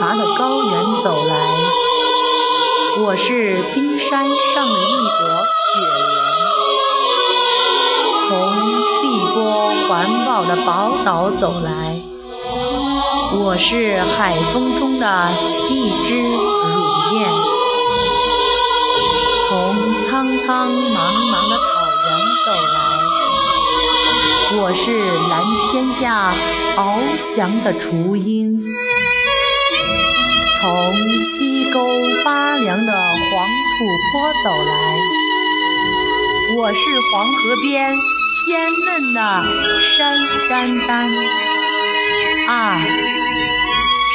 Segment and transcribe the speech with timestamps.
[0.00, 0.72] 从巍峨峻拔的高原
[1.04, 1.34] 走来，
[3.04, 5.28] 我是冰山上的一朵
[5.60, 5.78] 雪
[6.08, 6.08] 莲；
[8.22, 8.28] 从
[9.02, 9.04] 碧
[9.34, 12.00] 波环抱的宝岛走来，
[13.44, 15.32] 我是海风中的
[15.68, 16.32] 一只乳
[17.12, 17.30] 燕；
[19.46, 21.68] 从苍苍茫茫的草
[22.06, 22.10] 原
[22.46, 26.34] 走来，我是蓝天下
[26.76, 28.64] 翱翔的雏鹰；
[30.60, 30.92] 从
[31.26, 31.80] 七沟
[32.22, 34.72] 八梁的黄土坡走来，
[36.54, 37.96] 我是黄河边
[38.44, 39.42] 鲜嫩的
[39.96, 40.18] 山
[40.50, 41.08] 丹丹。
[42.46, 42.78] 啊，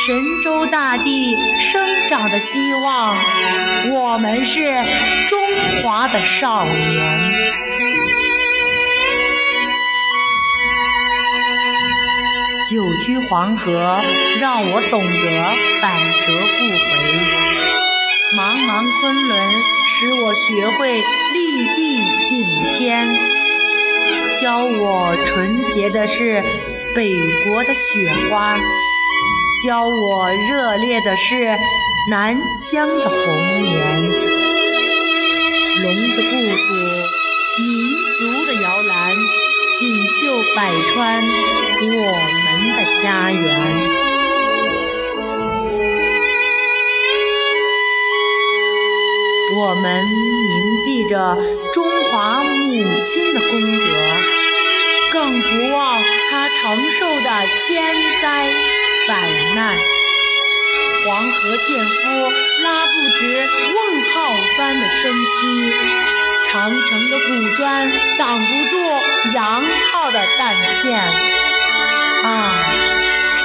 [0.06, 3.18] 神州大地生长的希望，
[3.92, 4.62] 我们是
[5.28, 5.40] 中
[5.82, 7.65] 华的少年。
[12.76, 14.02] 九曲黄河
[14.38, 16.92] 让我懂得百折不回，
[18.36, 19.40] 茫茫昆仑
[19.88, 22.36] 使我学会立地顶
[22.74, 23.08] 天。
[24.42, 26.44] 教我纯洁的是
[26.94, 27.14] 北
[27.46, 28.58] 国的雪花，
[29.64, 31.58] 教我热烈的是
[32.12, 32.38] 南
[32.70, 34.04] 疆的红棉。
[35.82, 35.96] 龙
[40.54, 42.46] 百川，我们。
[42.76, 43.42] 的家园，
[49.56, 51.38] 我们铭记着
[51.74, 53.88] 中华母亲的功德，
[55.14, 57.30] 更不忘她承受的
[57.66, 58.50] 千灾
[59.08, 59.14] 百
[59.56, 59.78] 难。
[61.06, 61.94] 黄河纤夫
[62.64, 63.78] 拉不直问
[64.12, 64.14] 号
[64.58, 65.72] 般的身躯，
[66.52, 68.78] 长城的古砖挡不住
[69.34, 71.00] 洋炮的弹片。
[72.24, 72.66] 啊，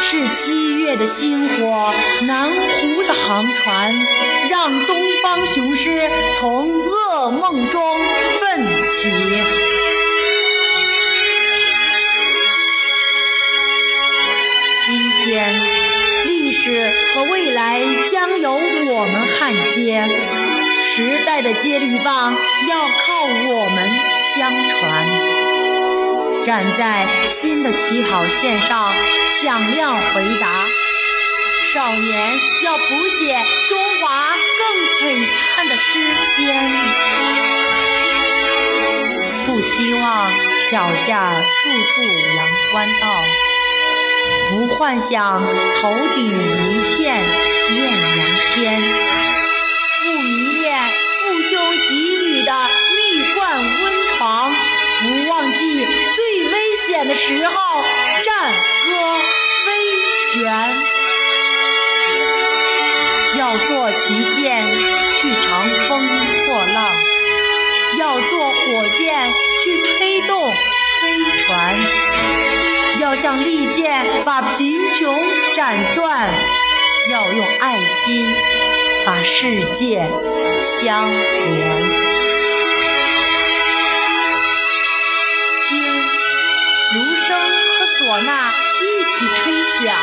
[0.00, 1.94] 是七月的星火，
[2.26, 3.92] 南湖的航船，
[4.48, 7.98] 让东方雄狮从噩梦中
[8.40, 9.10] 奋起。
[14.86, 15.54] 今天，
[16.24, 20.08] 历史和未来将由我们焊接，
[21.00, 22.34] 时代的接力棒
[22.68, 23.90] 要靠我们
[24.36, 25.08] 相传。
[26.44, 28.92] 站在新的起跑线上，
[29.40, 30.66] 响亮回答。
[31.72, 32.84] 少年要谱
[33.18, 33.32] 写
[33.70, 35.88] 中华更璀璨的诗
[36.36, 36.70] 篇，
[39.46, 40.30] 不期望
[40.70, 41.42] 脚下处
[41.94, 42.02] 处
[42.36, 43.24] 阳关道，
[44.50, 45.42] 不幻想
[45.80, 46.26] 头顶
[46.68, 47.24] 一片
[47.74, 48.82] 艳阳天，
[60.50, 60.58] 飞旋，
[63.38, 64.66] 要做旗舰
[65.14, 66.08] 去长风
[66.44, 66.92] 破浪，
[67.98, 69.30] 要做火箭
[69.62, 71.08] 去推动飞
[71.46, 71.78] 船，
[72.98, 75.22] 要像利剑把贫穷
[75.54, 76.28] 斩断，
[77.10, 78.26] 要用爱心
[79.06, 80.10] 把世界
[80.58, 82.00] 相连。
[85.68, 85.80] 听，
[86.94, 87.38] 芦笙
[87.78, 88.52] 和唢呐
[88.82, 88.84] 一
[89.16, 89.52] 起吹
[89.86, 89.94] 响，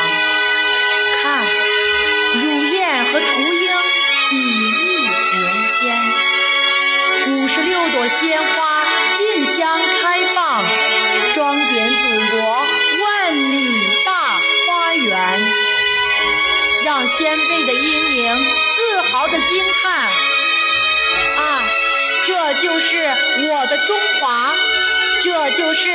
[18.36, 20.08] 自豪的惊叹。
[21.36, 21.64] 啊，
[22.26, 22.96] 这就是
[23.48, 24.52] 我的中华，
[25.22, 25.88] 这就是。